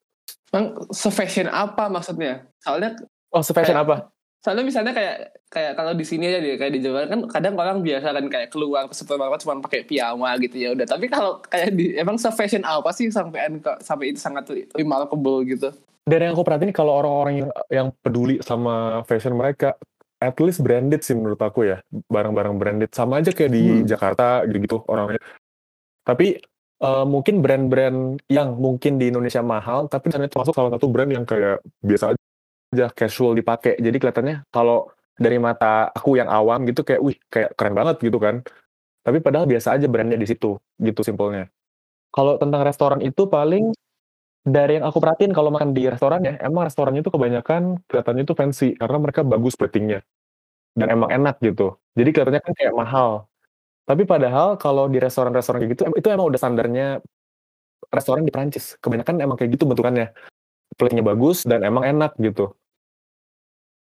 Bang, 0.50 0.78
se-fashion 0.94 1.50
apa 1.50 1.90
maksudnya? 1.90 2.46
Soalnya 2.62 2.96
oh 3.34 3.42
se-fashion 3.42 3.76
apa? 3.76 4.10
Soalnya 4.46 4.62
misalnya 4.62 4.94
kayak 4.94 5.42
kayak 5.50 5.72
kalau 5.74 5.90
di 5.90 6.06
sini 6.06 6.30
aja 6.30 6.38
deh 6.38 6.54
kayak 6.54 6.72
di 6.78 6.80
Jawa 6.82 7.10
kan 7.10 7.20
kadang 7.26 7.58
orang 7.58 7.82
biasa 7.82 8.14
kan 8.14 8.26
kayak 8.30 8.48
keluar 8.54 8.86
ke 8.86 8.94
supermarket 8.94 9.42
cuma 9.42 9.58
pakai 9.58 9.82
piyama 9.82 10.30
gitu 10.38 10.54
ya 10.54 10.68
udah. 10.70 10.86
Tapi 10.86 11.10
kalau 11.10 11.42
kayak 11.42 11.74
di 11.74 11.98
emang 11.98 12.14
se 12.14 12.30
fashion 12.30 12.62
apa 12.62 12.94
sih 12.94 13.10
sampai 13.10 13.58
sampai 13.82 14.14
itu 14.14 14.22
sangat 14.22 14.46
remarkable 14.78 15.42
gitu? 15.42 15.74
Dari 16.06 16.30
yang 16.30 16.38
aku 16.38 16.46
perhatiin 16.46 16.70
kalau 16.70 16.94
orang-orang 16.94 17.34
yang 17.42 17.50
yang 17.66 17.88
peduli 17.98 18.38
sama 18.38 19.02
fashion 19.10 19.34
mereka 19.34 19.74
at 20.22 20.38
least 20.38 20.62
branded 20.62 21.02
sih 21.02 21.18
menurut 21.18 21.42
aku 21.42 21.66
ya. 21.66 21.82
Barang-barang 22.06 22.54
branded. 22.54 22.90
Sama 22.94 23.18
aja 23.18 23.34
kayak 23.34 23.50
di 23.50 23.82
hmm. 23.82 23.90
Jakarta 23.90 24.46
gitu-gitu 24.46 24.86
orangnya. 24.86 25.18
Tapi 26.06 26.38
uh, 26.82 27.04
mungkin 27.06 27.40
brand-brand 27.40 28.20
yang 28.28 28.56
mungkin 28.56 29.00
di 29.00 29.08
Indonesia 29.08 29.40
mahal 29.40 29.88
tapi 29.88 30.12
ternyata 30.12 30.36
termasuk 30.36 30.54
salah 30.56 30.72
satu 30.74 30.86
brand 30.90 31.10
yang 31.12 31.24
kayak 31.24 31.62
biasa 31.80 32.12
aja 32.72 32.86
casual 32.92 33.36
dipakai. 33.38 33.78
Jadi 33.78 33.96
kelihatannya 33.96 34.36
kalau 34.52 34.90
dari 35.16 35.40
mata 35.40 35.88
aku 35.96 36.20
yang 36.20 36.28
awam 36.28 36.68
gitu 36.68 36.84
kayak 36.84 37.00
wih 37.00 37.16
kayak 37.32 37.56
keren 37.56 37.74
banget 37.76 37.96
gitu 38.04 38.18
kan. 38.20 38.44
Tapi 39.06 39.22
padahal 39.22 39.46
biasa 39.46 39.78
aja 39.78 39.86
brandnya 39.86 40.18
di 40.18 40.26
situ 40.26 40.58
gitu 40.82 41.00
simpelnya. 41.06 41.46
Kalau 42.10 42.40
tentang 42.40 42.66
restoran 42.66 43.00
itu 43.04 43.28
paling 43.30 43.70
dari 44.46 44.78
yang 44.78 44.86
aku 44.86 45.02
perhatiin 45.02 45.34
kalau 45.34 45.50
makan 45.50 45.74
di 45.74 45.90
restoran 45.90 46.22
ya, 46.22 46.38
emang 46.38 46.70
restorannya 46.70 47.02
itu 47.02 47.10
kebanyakan 47.10 47.82
kelihatannya 47.90 48.22
itu 48.22 48.34
fancy 48.34 48.68
karena 48.78 48.98
mereka 49.02 49.20
bagus 49.26 49.58
platingnya 49.58 50.06
dan 50.76 50.92
emang 50.92 51.10
enak 51.10 51.40
gitu. 51.40 51.74
Jadi 51.96 52.08
kelihatannya 52.12 52.42
kan 52.44 52.54
kayak 52.54 52.74
mahal. 52.76 53.10
Tapi 53.86 54.02
padahal 54.02 54.58
kalau 54.58 54.90
di 54.90 54.98
restoran-restoran 54.98 55.62
kayak 55.62 55.72
gitu 55.78 55.82
itu 55.94 56.08
emang 56.10 56.26
udah 56.26 56.40
standarnya 56.42 56.86
restoran 57.94 58.26
di 58.26 58.34
Prancis. 58.34 58.74
Kebanyakan 58.82 59.22
emang 59.22 59.38
kayak 59.38 59.54
gitu 59.54 59.64
bentukannya. 59.64 60.10
Platingnya 60.74 61.06
bagus 61.06 61.46
dan 61.46 61.62
emang 61.62 61.86
enak 61.86 62.18
gitu 62.18 62.52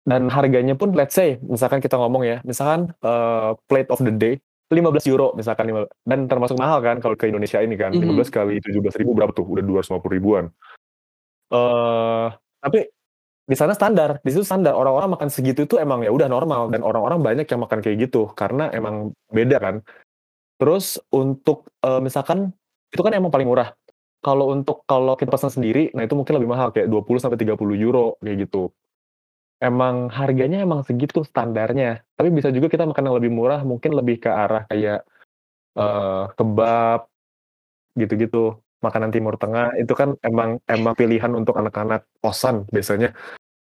dan 0.08 0.32
harganya 0.32 0.72
pun 0.79 0.96
let's 0.96 1.12
say 1.12 1.36
misalkan 1.44 1.84
kita 1.84 2.00
ngomong 2.00 2.24
ya 2.24 2.39
misalkan 2.48 2.96
uh, 3.03 3.60
plate 3.67 3.91
of 3.91 4.00
the 4.00 4.13
day 4.15 4.39
15 4.72 5.03
euro 5.12 5.36
misalkan 5.36 5.67
dan 6.08 6.20
termasuk 6.32 6.56
mahal 6.56 6.79
kan 6.79 7.03
kalau 7.03 7.20
ke 7.20 7.27
Indonesia 7.27 7.60
ini 7.60 7.75
kan 7.75 7.91
Mhm. 7.91 8.15
15 8.15 8.32
kali 8.32 8.63
17 8.63 8.96
ribu 8.96 9.12
berapa 9.12 9.36
tuh 9.36 9.44
udah 9.44 9.63
250 9.67 10.15
ribuan 10.15 10.46
eh 11.51 12.27
tapi 12.63 12.88
di 13.48 13.56
sana 13.56 13.72
standar. 13.72 14.20
Di 14.20 14.30
situ 14.36 14.44
standar. 14.44 14.75
Orang-orang 14.75 15.16
makan 15.16 15.32
segitu 15.32 15.63
itu 15.63 15.80
emang 15.80 16.04
ya 16.04 16.12
udah 16.12 16.27
normal. 16.27 16.68
Dan 16.68 16.84
orang-orang 16.84 17.24
banyak 17.24 17.48
yang 17.48 17.63
makan 17.63 17.80
kayak 17.80 17.98
gitu 18.12 18.27
karena 18.36 18.68
emang 18.75 19.16
beda 19.32 19.58
kan. 19.63 19.75
Terus 20.60 21.00
untuk 21.16 21.72
eh, 21.82 22.04
misalkan 22.04 22.51
itu 22.92 23.01
kan 23.01 23.16
emang 23.16 23.32
paling 23.32 23.48
murah. 23.48 23.72
Kalau 24.20 24.51
untuk 24.51 24.84
kalau 24.84 25.16
kita 25.16 25.32
pesan 25.32 25.54
sendiri 25.56 25.96
nah 25.96 26.04
itu 26.04 26.18
mungkin 26.18 26.36
lebih 26.36 26.50
mahal 26.51 26.75
kayak 26.75 26.92
20 26.92 27.24
sampai 27.24 27.39
30 27.39 27.56
euro 27.80 28.20
kayak 28.20 28.38
gitu. 28.46 28.75
Emang 29.58 30.12
harganya 30.12 30.62
emang 30.62 30.84
segitu 30.84 31.24
standarnya. 31.24 32.04
Tapi 32.20 32.30
bisa 32.36 32.51
juga 32.51 32.68
kita 32.68 32.84
makan 32.84 33.10
yang 33.10 33.18
lebih 33.18 33.32
murah 33.32 33.63
mungkin 33.63 33.96
lebih 33.96 34.27
ke 34.27 34.30
arah 34.30 34.68
kayak 34.68 35.08
eh, 35.80 36.24
kebab 36.36 37.08
gitu-gitu 37.98 38.60
makanan 38.81 39.10
timur 39.10 39.36
tengah 39.41 39.74
itu 39.77 39.93
kan 39.98 40.13
emang 40.22 40.62
emang 40.69 40.93
pilihan 40.93 41.34
untuk 41.34 41.57
anak-anak 41.57 42.05
kosan 42.22 42.65
biasanya. 42.69 43.13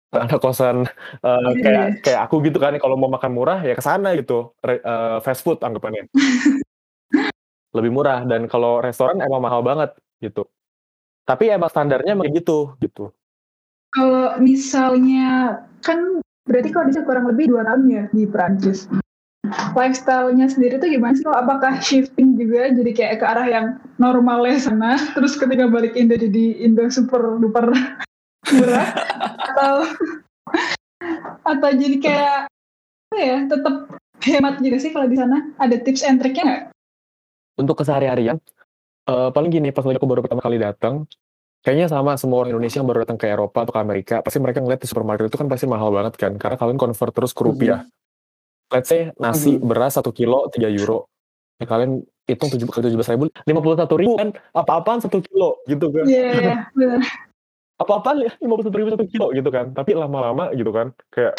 Anak 0.07 0.39
kosan 0.39 0.87
Iya, 1.19 1.51
kayak 1.59 1.87
kayak 2.03 2.21
aku 2.27 2.39
gitu 2.47 2.57
kan 2.63 2.75
kalau 2.79 2.95
mau 2.95 3.11
makan 3.11 3.31
murah 3.35 3.59
ya 3.59 3.75
ke 3.75 3.83
sana 3.83 4.15
gitu. 4.15 4.55
Re- 4.63 4.83
eh, 4.83 5.17
fast 5.23 5.43
food 5.43 5.59
anggapannya. 5.63 6.07
Lebih 7.77 7.91
murah 7.91 8.23
dan 8.23 8.47
kalau 8.47 8.79
restoran 8.79 9.19
emang 9.19 9.43
mahal 9.43 9.61
banget 9.61 9.95
gitu. 10.23 10.47
Tapi 11.27 11.51
emang 11.51 11.67
standarnya 11.67 12.15
emang 12.15 12.31
gitu 12.31 12.79
gitu. 12.79 13.11
Kalau 13.91 14.39
misalnya 14.39 15.59
kan 15.83 16.23
berarti 16.47 16.69
kalau 16.71 16.87
bisa 16.87 17.03
kurang 17.03 17.27
lebih 17.27 17.51
dua 17.51 17.67
tahun 17.67 17.83
ya 17.91 18.03
di 18.15 18.23
Perancis. 18.23 18.87
Lifestyle-nya 19.75 20.47
sendiri 20.51 20.79
tuh 20.81 20.89
gimana 20.89 21.13
sih? 21.17 21.25
Apakah 21.27 21.79
shifting 21.81 22.37
juga 22.37 22.71
jadi 22.71 22.91
kayak 22.93 23.15
ke 23.21 23.25
arah 23.25 23.47
yang 23.47 23.65
normalnya 23.97 24.59
sana, 24.61 24.95
terus 25.15 25.35
ketika 25.35 25.67
balik 25.67 25.97
Indo 25.97 26.15
jadi 26.15 26.63
Indo 26.63 26.87
super 26.91 27.39
duper 27.41 27.71
murah, 28.53 28.87
atau 29.51 29.73
atau 31.43 31.69
jadi 31.75 31.97
kayak 31.99 32.39
apa 33.07 33.17
ya 33.19 33.37
tetap 33.47 33.75
hemat 34.23 34.59
gitu 34.59 34.77
sih 34.79 34.91
kalau 34.91 35.07
di 35.07 35.17
sana? 35.19 35.51
Ada 35.59 35.79
tips 35.83 36.03
and 36.03 36.19
trick-nya 36.19 36.43
nggak? 36.43 36.63
untuk 37.57 37.75
kesehari-harian 37.81 38.37
eh, 39.09 39.29
paling 39.33 39.51
gini 39.51 39.73
pas 39.73 39.83
aku 39.83 40.07
baru 40.07 40.21
pertama 40.21 40.39
kali 40.39 40.61
datang 40.61 41.09
kayaknya 41.65 41.89
sama 41.89 42.15
semua 42.15 42.45
orang 42.45 42.55
Indonesia 42.55 42.79
yang 42.79 42.87
baru 42.87 43.03
datang 43.03 43.17
ke 43.19 43.27
Eropa 43.27 43.65
atau 43.65 43.73
ke 43.73 43.81
Amerika 43.81 44.15
pasti 44.21 44.37
mereka 44.39 44.61
ngeliat 44.61 44.79
di 44.79 44.87
supermarket 44.87 45.27
itu 45.33 45.37
kan 45.41 45.49
pasti 45.49 45.65
mahal 45.65 45.89
banget 45.89 46.13
kan 46.15 46.31
karena 46.37 46.55
kalian 46.55 46.77
convert 46.77 47.11
terus 47.11 47.33
ke 47.33 47.41
rupiah 47.43 47.83
let's 48.71 48.89
say 48.91 49.11
nasi 49.19 49.59
beras 49.59 49.95
satu 49.95 50.11
kilo 50.11 50.51
3 50.51 50.67
euro. 50.71 51.07
Ya, 51.57 51.65
kalian 51.65 52.05
hitung 52.27 52.51
tujuh 52.51 52.67
kali 52.69 52.91
tujuh 52.91 52.97
belas 52.99 53.09
ribu 53.09 53.25
lima 53.47 53.59
puluh 53.63 53.77
satu 53.79 53.95
ribu 53.95 54.13
kan 54.19 54.29
apa-apaan 54.51 54.99
satu 54.99 55.23
kilo 55.23 55.63
gitu 55.65 55.89
kan. 55.89 56.05
Iya, 56.05 56.27
iya, 56.37 56.55
benar. 56.75 57.01
apa-apaan 57.81 58.15
lima 58.19 58.53
puluh 58.53 58.65
satu 58.67 58.77
ribu 58.77 58.89
satu 58.93 59.07
kilo 59.07 59.31
gitu 59.31 59.49
kan. 59.49 59.71
Tapi 59.71 59.95
lama-lama 59.95 60.51
gitu 60.53 60.69
kan 60.75 60.91
kayak 61.09 61.33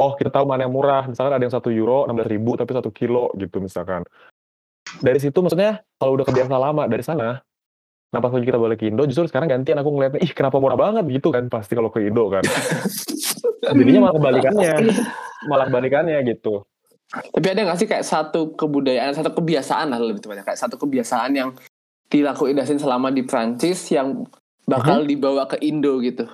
oh 0.00 0.16
kita 0.16 0.32
tahu 0.32 0.48
mana 0.48 0.66
yang 0.66 0.74
murah. 0.74 1.04
Misalkan 1.06 1.36
ada 1.36 1.44
yang 1.44 1.54
satu 1.54 1.68
euro 1.68 2.08
enam 2.08 2.18
belas 2.18 2.32
ribu 2.32 2.56
tapi 2.56 2.72
satu 2.72 2.90
kilo 2.90 3.30
gitu 3.38 3.60
misalkan. 3.60 4.02
Dari 4.98 5.20
situ 5.20 5.38
maksudnya 5.38 5.84
kalau 6.00 6.18
udah 6.18 6.26
kebiasa 6.26 6.58
lama 6.58 6.84
dari 6.88 7.04
sana 7.04 7.38
nah 8.12 8.20
pas 8.20 8.28
lagi 8.28 8.44
kita 8.44 8.60
balik 8.60 8.84
ke 8.84 8.92
Indo? 8.92 9.08
Justru 9.08 9.24
sekarang 9.24 9.48
gantian 9.48 9.80
aku 9.80 9.88
ngeliatnya 9.88 10.20
ih 10.20 10.32
kenapa 10.36 10.60
murah 10.60 10.76
banget? 10.76 11.08
Gitu 11.08 11.32
kan 11.32 11.48
pasti 11.48 11.72
kalau 11.72 11.88
ke 11.88 12.04
Indo 12.04 12.28
kan. 12.28 12.44
Jadinya 13.72 14.10
malah 14.10 14.16
kebalikannya 14.20 14.72
malah 15.46 15.66
kebalikannya 15.66 16.18
gitu 16.26 16.62
Tapi 17.12 17.44
ada 17.44 17.60
nggak 17.68 17.76
sih 17.76 17.84
kayak 17.84 18.08
satu 18.08 18.56
kebudayaan, 18.56 19.12
satu 19.12 19.36
kebiasaan 19.36 19.92
lah 19.92 20.00
lebih 20.00 20.24
tepatnya 20.24 20.48
kayak 20.48 20.56
satu 20.56 20.80
kebiasaan 20.80 21.36
yang 21.36 21.50
dilakuin 22.08 22.56
Dasin 22.56 22.80
selama 22.80 23.12
di 23.12 23.20
Prancis 23.20 23.84
yang 23.92 24.24
bakal 24.64 25.04
dibawa 25.04 25.44
ke 25.44 25.60
Indo 25.60 26.00
gitu. 26.00 26.24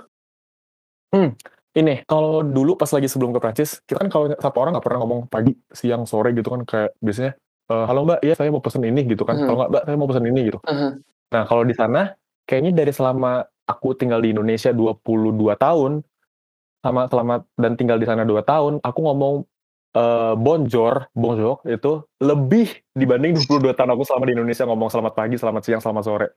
ini 1.74 2.02
kalau 2.04 2.42
dulu 2.42 2.74
pas 2.74 2.90
lagi 2.90 3.06
sebelum 3.06 3.30
ke 3.30 3.38
Prancis 3.38 3.78
kita 3.86 4.02
kan 4.02 4.08
kalau 4.10 4.26
satu 4.34 4.56
orang 4.58 4.74
nggak 4.74 4.86
pernah 4.86 5.00
ngomong 5.02 5.20
pagi 5.26 5.54
siang 5.70 6.04
sore 6.04 6.34
gitu 6.34 6.50
kan 6.50 6.62
kayak 6.62 6.90
biasanya 6.98 7.32
"Eh, 7.68 7.84
halo 7.86 8.02
mbak 8.02 8.18
iya 8.22 8.34
saya 8.34 8.50
mau 8.50 8.58
pesen 8.58 8.82
ini 8.82 9.06
gitu 9.06 9.22
kan 9.22 9.38
Hmm. 9.38 9.46
kalau 9.46 9.56
nggak 9.62 9.70
mbak 9.70 9.82
saya 9.86 9.96
mau 9.96 10.08
pesen 10.10 10.26
ini 10.26 10.40
gitu 10.46 10.58
Uh-huh. 10.62 10.92
nah 11.30 11.42
kalau 11.46 11.62
di 11.62 11.74
sana 11.74 12.12
kayaknya 12.44 12.72
dari 12.74 12.92
selama 12.92 13.44
aku 13.64 13.94
tinggal 13.94 14.18
di 14.18 14.32
Indonesia 14.32 14.72
22 14.72 15.54
tahun 15.54 16.02
sama 16.88 17.02
selama 17.12 17.34
dan 17.60 17.72
tinggal 17.76 18.00
di 18.00 18.06
sana 18.08 18.24
2 18.24 18.40
tahun 18.40 18.80
aku 18.80 18.98
ngomong 19.04 19.34
eh, 19.92 20.34
bonjour 20.40 20.92
bonjour 21.12 21.60
itu 21.68 21.92
lebih 22.24 22.72
dibanding 22.96 23.36
22 23.36 23.76
tahun 23.76 23.92
aku 23.92 24.02
selama 24.08 24.24
di 24.24 24.34
Indonesia 24.36 24.64
ngomong 24.64 24.88
selamat 24.88 25.12
pagi 25.12 25.36
selamat 25.36 25.62
siang 25.64 25.82
selamat 25.84 26.04
sore. 26.08 26.28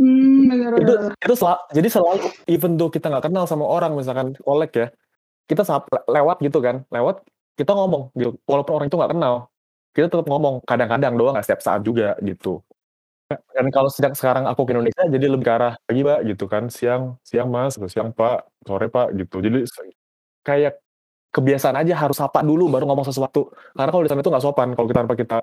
Hmm, 0.00 0.48
itu 0.80 0.92
itu 1.18 1.34
sel- 1.36 1.64
jadi 1.76 1.88
selalu 1.90 2.24
even 2.48 2.78
though 2.80 2.88
kita 2.88 3.10
nggak 3.10 3.28
kenal 3.28 3.44
sama 3.44 3.66
orang 3.68 3.92
misalkan 3.92 4.32
kolek 4.38 4.72
ya 4.72 4.86
kita 5.50 5.66
sap- 5.66 5.90
le- 5.90 6.06
lewat 6.08 6.40
gitu 6.40 6.62
kan 6.62 6.86
lewat 6.88 7.20
kita 7.58 7.74
ngomong 7.76 8.08
gitu. 8.16 8.38
Walaupun 8.48 8.72
orang 8.80 8.86
itu 8.88 8.96
nggak 8.96 9.12
kenal 9.12 9.34
kita 9.92 10.06
tetap 10.08 10.26
ngomong 10.30 10.62
kadang-kadang 10.64 11.18
doang 11.18 11.34
nggak 11.36 11.44
setiap 11.46 11.60
saat 11.60 11.80
juga 11.82 12.14
gitu. 12.22 12.62
Dan 13.54 13.70
kalau 13.70 13.86
sejak 13.86 14.14
sekarang 14.18 14.46
aku 14.50 14.66
ke 14.66 14.74
Indonesia 14.74 15.02
jadi 15.06 15.26
lebih 15.30 15.46
ke 15.46 15.52
arah 15.54 15.74
pagi 15.86 16.02
pak 16.02 16.18
gitu 16.26 16.44
kan. 16.50 16.64
Siang 16.70 17.18
siang 17.22 17.48
mas 17.50 17.78
siang 17.90 18.10
pak 18.10 18.49
sore 18.64 18.86
pak 18.92 19.16
gitu 19.16 19.40
jadi 19.40 19.64
kayak 20.44 20.74
kebiasaan 21.30 21.78
aja 21.78 21.94
harus 21.94 22.18
sapa 22.18 22.42
dulu 22.42 22.66
baru 22.66 22.84
ngomong 22.90 23.06
sesuatu 23.06 23.54
karena 23.72 23.90
kalau 23.94 24.04
di 24.04 24.10
sana 24.10 24.20
itu 24.20 24.30
nggak 24.30 24.44
sopan 24.44 24.68
kalau 24.74 24.86
kita 24.90 25.00
tanpa 25.06 25.14
kita 25.14 25.38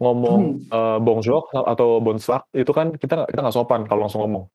ngomong 0.00 0.40
eh, 0.66 0.98
bonjour 0.98 1.46
atau 1.52 2.02
bonsoir 2.02 2.42
itu 2.56 2.72
kan 2.74 2.96
kita 2.96 3.28
kita 3.28 3.40
nggak 3.44 3.54
sopan 3.54 3.86
kalau 3.86 4.08
langsung 4.08 4.24
ngomong 4.24 4.48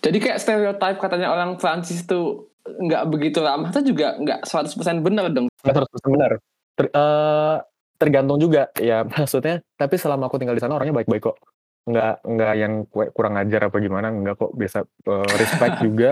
Jadi 0.00 0.16
kayak 0.16 0.38
stereotype 0.40 0.96
katanya 1.02 1.34
orang 1.34 1.60
Prancis 1.60 2.06
tuh 2.08 2.54
nggak 2.64 3.04
begitu 3.12 3.44
ramah 3.44 3.68
itu 3.68 3.92
juga 3.92 4.16
nggak 4.16 4.48
100% 4.48 5.04
benar 5.04 5.28
dong. 5.28 5.52
Nggak 5.60 5.84
100% 5.84 6.14
benar. 6.16 6.30
Ter- 6.74 6.92
eh, 6.94 7.56
tergantung 8.00 8.38
juga 8.40 8.72
ya 8.80 9.04
maksudnya. 9.12 9.60
Tapi 9.76 9.94
selama 10.00 10.32
aku 10.32 10.40
tinggal 10.40 10.56
di 10.56 10.62
sana 10.64 10.80
orangnya 10.80 11.04
baik-baik 11.04 11.22
kok. 11.28 11.36
Nggak 11.84 12.14
nggak 12.24 12.52
yang 12.56 12.72
kurang 12.88 13.34
ajar 13.36 13.68
apa 13.68 13.76
gimana. 13.76 14.08
Nggak 14.08 14.34
kok 14.40 14.52
biasa 14.56 14.78
eh, 14.88 15.28
respect 15.36 15.76
juga. 15.86 16.10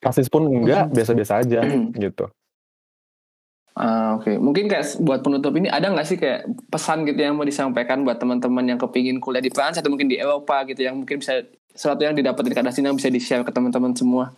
Kasis 0.00 0.28
pun 0.28 0.44
enggak 0.46 0.92
biasa-biasa 0.92 1.42
aja 1.42 1.60
gitu. 1.96 2.28
Ah, 3.76 4.16
Oke, 4.16 4.40
mungkin 4.40 4.72
kayak 4.72 4.96
buat 5.04 5.20
penutup 5.20 5.52
ini 5.52 5.68
ada 5.68 5.92
nggak 5.92 6.08
sih 6.08 6.16
kayak 6.16 6.48
pesan 6.72 7.04
gitu 7.04 7.20
yang 7.20 7.36
mau 7.36 7.44
disampaikan 7.44 8.08
buat 8.08 8.16
teman-teman 8.16 8.64
yang 8.64 8.80
kepingin 8.80 9.20
kuliah 9.20 9.44
di 9.44 9.52
Prancis 9.52 9.84
atau 9.84 9.92
mungkin 9.92 10.08
di 10.08 10.16
Eropa 10.16 10.64
gitu 10.64 10.80
yang 10.80 10.96
mungkin 10.96 11.20
bisa 11.20 11.44
sesuatu 11.76 12.00
yang 12.00 12.16
didapat 12.16 12.40
dari 12.40 12.56
Kadasin 12.56 12.88
yang 12.88 12.96
bisa 12.96 13.12
di-share 13.12 13.44
ke 13.44 13.52
teman-teman 13.52 13.92
semua. 13.92 14.32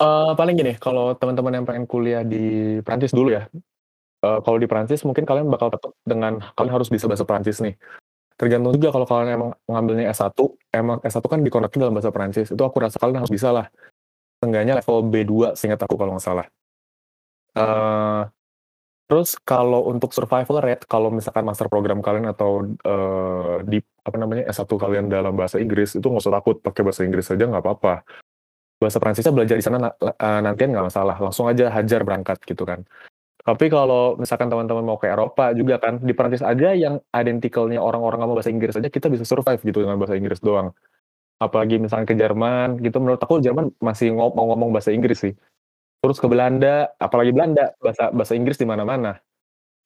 Eh, 0.00 0.32
paling 0.38 0.54
gini, 0.56 0.78
kalau 0.78 1.12
teman-teman 1.18 1.60
yang 1.60 1.66
pengen 1.66 1.84
kuliah 1.90 2.22
di 2.22 2.78
Prancis 2.86 3.10
dulu 3.10 3.34
ya. 3.34 3.50
eh, 4.20 4.38
kalau 4.46 4.62
di 4.62 4.68
Prancis 4.70 5.02
mungkin 5.02 5.26
kalian 5.26 5.50
bakal 5.50 5.74
dengan 6.06 6.38
kalian 6.54 6.72
harus 6.76 6.86
bisa 6.86 7.10
bahasa 7.10 7.26
Prancis 7.26 7.58
nih. 7.58 7.74
Tergantung 8.38 8.72
juga 8.78 8.94
kalau 8.94 9.04
kalian 9.04 9.28
emang 9.36 9.50
ngambilnya 9.68 10.06
S1, 10.16 10.32
emang 10.72 11.02
S1 11.04 11.24
kan 11.26 11.44
dikonektin 11.44 11.82
dalam 11.82 11.92
bahasa 11.92 12.08
Prancis. 12.08 12.48
Itu 12.48 12.62
aku 12.64 12.80
rasa 12.80 12.96
kalian 12.96 13.20
harus 13.20 13.32
bisa 13.32 13.52
lah. 13.52 13.68
Seenggaknya 14.40 14.80
level 14.80 14.98
B2 15.12 15.52
seingat 15.52 15.84
aku 15.84 16.00
kalau 16.00 16.16
nggak 16.16 16.24
salah. 16.24 16.46
eh 17.50 18.22
terus 19.10 19.34
kalau 19.42 19.90
untuk 19.90 20.14
survival 20.14 20.62
rate, 20.62 20.86
kalau 20.86 21.10
misalkan 21.10 21.42
master 21.42 21.66
program 21.66 21.98
kalian 21.98 22.30
atau 22.30 22.62
eh, 22.64 23.56
di 23.66 23.78
apa 24.06 24.16
namanya 24.16 24.46
S1 24.48 24.70
kalian 24.78 25.10
dalam 25.10 25.34
bahasa 25.34 25.58
Inggris 25.58 25.98
itu 25.98 26.06
nggak 26.06 26.22
usah 26.24 26.34
takut 26.40 26.56
pakai 26.62 26.82
bahasa 26.86 27.02
Inggris 27.04 27.26
aja 27.28 27.44
nggak 27.44 27.60
apa-apa. 27.60 27.94
Bahasa 28.80 28.96
Prancisnya 29.02 29.34
belajar 29.34 29.60
di 29.60 29.64
sana 29.66 29.78
na- 29.82 29.96
eh, 30.00 30.40
nantian 30.40 30.70
nggak 30.72 30.86
masalah 30.88 31.16
langsung 31.20 31.44
aja 31.50 31.68
hajar 31.74 32.00
berangkat 32.06 32.38
gitu 32.48 32.62
kan. 32.64 32.80
Tapi 33.44 33.66
kalau 33.68 34.14
misalkan 34.20 34.48
teman-teman 34.48 34.84
mau 34.86 34.96
ke 35.00 35.10
Eropa 35.10 35.52
juga 35.58 35.76
kan 35.82 35.98
di 36.00 36.12
Prancis 36.16 36.44
aja 36.44 36.72
yang 36.76 37.02
identicalnya 37.12 37.82
orang-orang 37.82 38.22
ngomong 38.24 38.36
bahasa 38.40 38.52
Inggris 38.54 38.78
aja 38.78 38.88
kita 38.88 39.10
bisa 39.12 39.24
survive 39.26 39.60
gitu 39.60 39.84
dengan 39.84 39.98
bahasa 40.00 40.14
Inggris 40.16 40.38
doang 40.40 40.70
apalagi 41.40 41.80
misalkan 41.80 42.06
ke 42.06 42.14
Jerman 42.14 42.78
gitu. 42.84 43.00
Menurut 43.00 43.18
aku 43.18 43.40
Jerman 43.40 43.72
masih 43.80 44.12
ngom- 44.12 44.36
mau 44.36 44.52
ngomong 44.52 44.70
bahasa 44.76 44.92
Inggris 44.92 45.18
sih. 45.24 45.34
Terus 46.04 46.20
ke 46.20 46.28
Belanda 46.28 46.92
apalagi 47.00 47.32
Belanda 47.32 47.72
bahasa 47.80 48.12
bahasa 48.12 48.36
Inggris 48.36 48.60
di 48.60 48.68
mana-mana. 48.68 49.18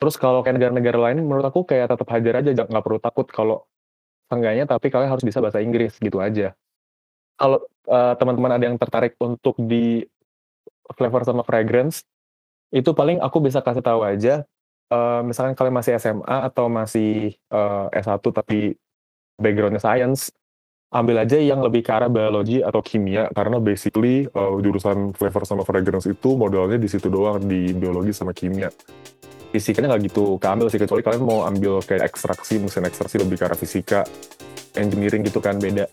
Terus 0.02 0.18
kalau 0.18 0.42
kayak 0.42 0.58
negara-negara 0.58 0.98
lain 1.10 1.22
menurut 1.22 1.46
aku 1.46 1.62
kayak 1.64 1.94
tetap 1.94 2.10
hajar 2.10 2.42
aja 2.42 2.50
nggak 2.66 2.84
perlu 2.84 2.98
takut 2.98 3.26
kalau 3.30 3.64
seenggaknya 4.28 4.66
tapi 4.66 4.90
kalian 4.90 5.10
harus 5.14 5.22
bisa 5.22 5.38
bahasa 5.38 5.62
Inggris 5.62 5.94
gitu 6.02 6.18
aja. 6.18 6.52
Kalau 7.38 7.62
eh, 7.86 8.14
teman-teman 8.18 8.52
ada 8.58 8.64
yang 8.66 8.76
tertarik 8.78 9.14
untuk 9.22 9.54
di 9.58 10.02
flavor 10.92 11.22
sama 11.24 11.42
fragrance 11.46 12.04
itu 12.74 12.90
paling 12.92 13.22
aku 13.22 13.38
bisa 13.38 13.62
kasih 13.62 13.80
tahu 13.80 14.02
aja 14.02 14.42
eh, 14.90 15.20
misalkan 15.22 15.54
kalian 15.54 15.76
masih 15.78 15.92
SMA 15.98 16.36
atau 16.50 16.66
masih 16.66 17.34
eh, 17.34 17.86
S1 18.02 18.20
tapi 18.20 18.74
backgroundnya 19.38 19.82
science 19.82 20.30
ambil 20.94 21.26
aja 21.26 21.36
yang 21.42 21.58
lebih 21.58 21.82
ke 21.82 21.90
arah 21.90 22.06
biologi 22.06 22.62
atau 22.62 22.78
kimia 22.78 23.26
karena 23.34 23.58
basically 23.58 24.30
eh, 24.30 24.54
jurusan 24.62 25.10
flavor 25.12 25.42
sama 25.42 25.62
fragrance 25.66 26.06
itu 26.06 26.38
modalnya 26.38 26.78
di 26.78 26.86
situ 26.86 27.10
doang 27.10 27.42
di 27.42 27.74
biologi 27.74 28.14
sama 28.14 28.30
kimia 28.30 28.70
fisikanya 29.50 29.94
nggak 29.94 30.02
gitu 30.10 30.38
keambil 30.38 30.66
sih 30.70 30.78
kecuali 30.78 31.02
kalian 31.02 31.22
mau 31.26 31.46
ambil 31.46 31.82
kayak 31.82 32.06
ekstraksi 32.10 32.62
mesin 32.62 32.86
ekstraksi 32.86 33.18
lebih 33.18 33.38
ke 33.38 33.44
arah 33.46 33.58
fisika 33.58 34.06
engineering 34.78 35.26
gitu 35.26 35.42
kan 35.42 35.58
beda 35.58 35.90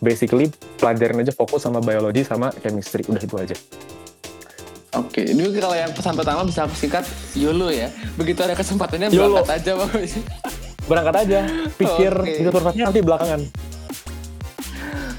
basically 0.00 0.48
pelajarin 0.80 1.20
aja 1.20 1.32
fokus 1.36 1.64
sama 1.64 1.84
biologi 1.84 2.24
sama 2.24 2.48
chemistry 2.64 3.04
udah 3.08 3.22
itu 3.22 3.36
aja 3.36 3.56
Oke, 4.90 5.22
ini 5.22 5.46
kalau 5.54 5.78
yang 5.78 5.94
pesan 5.94 6.18
pertama 6.18 6.42
bisa 6.42 6.66
aku 6.66 6.74
singkat 6.74 7.06
YOLO 7.38 7.70
ya. 7.70 7.86
Begitu 8.18 8.42
ada 8.42 8.58
kesempatannya 8.58 9.14
YOLO. 9.14 9.38
berangkat 9.38 9.62
aja 9.62 9.72
Bang. 9.78 9.90
berangkat 10.90 11.16
aja 11.22 11.40
pikir 11.78 12.12
Oke. 12.18 12.42
itu 12.42 12.50
nanti 12.82 13.00
belakangan 13.06 13.40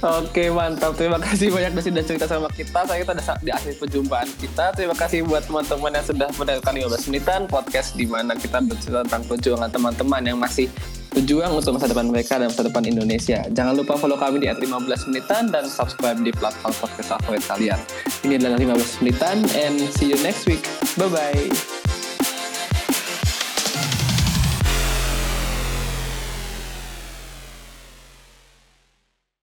Oke 0.02 0.50
mantap, 0.50 0.98
terima 0.98 1.22
kasih 1.22 1.54
banyak 1.54 1.78
sudah 1.78 2.02
cerita 2.02 2.26
sama 2.26 2.50
kita. 2.50 2.90
Saya 2.90 3.06
kita 3.06 3.14
udah 3.14 3.38
di 3.46 3.52
akhir 3.54 3.74
perjumpaan 3.78 4.26
kita. 4.42 4.74
Terima 4.74 4.98
kasih 4.98 5.22
buat 5.22 5.46
teman-teman 5.46 5.94
yang 5.94 6.06
sudah 6.10 6.30
mendengarkan 6.42 6.74
15 6.90 7.10
menitan 7.14 7.42
podcast 7.46 7.94
di 7.94 8.10
mana 8.10 8.34
kita 8.34 8.66
bercerita 8.66 9.06
tentang 9.06 9.30
perjuangan 9.30 9.70
teman-teman 9.70 10.22
yang 10.26 10.42
masih 10.42 10.74
berjuang 11.14 11.54
untuk 11.54 11.78
masa 11.78 11.86
depan 11.86 12.10
mereka 12.10 12.42
dan 12.42 12.50
masa 12.50 12.66
depan 12.66 12.82
Indonesia. 12.82 13.46
Jangan 13.54 13.74
lupa 13.78 13.94
follow 13.94 14.18
kami 14.18 14.42
di 14.42 14.50
at 14.50 14.58
15 14.58 15.14
menitan 15.14 15.54
dan 15.54 15.70
subscribe 15.70 16.18
di 16.18 16.34
platform 16.34 16.74
podcast 16.82 17.10
favorit 17.22 17.44
kalian. 17.46 17.80
Ini 18.26 18.42
adalah 18.42 18.58
15 18.58 19.06
menitan 19.06 19.38
and 19.54 19.78
see 19.94 20.10
you 20.10 20.18
next 20.26 20.50
week. 20.50 20.66
Bye 20.98 21.14
bye. 21.14 21.81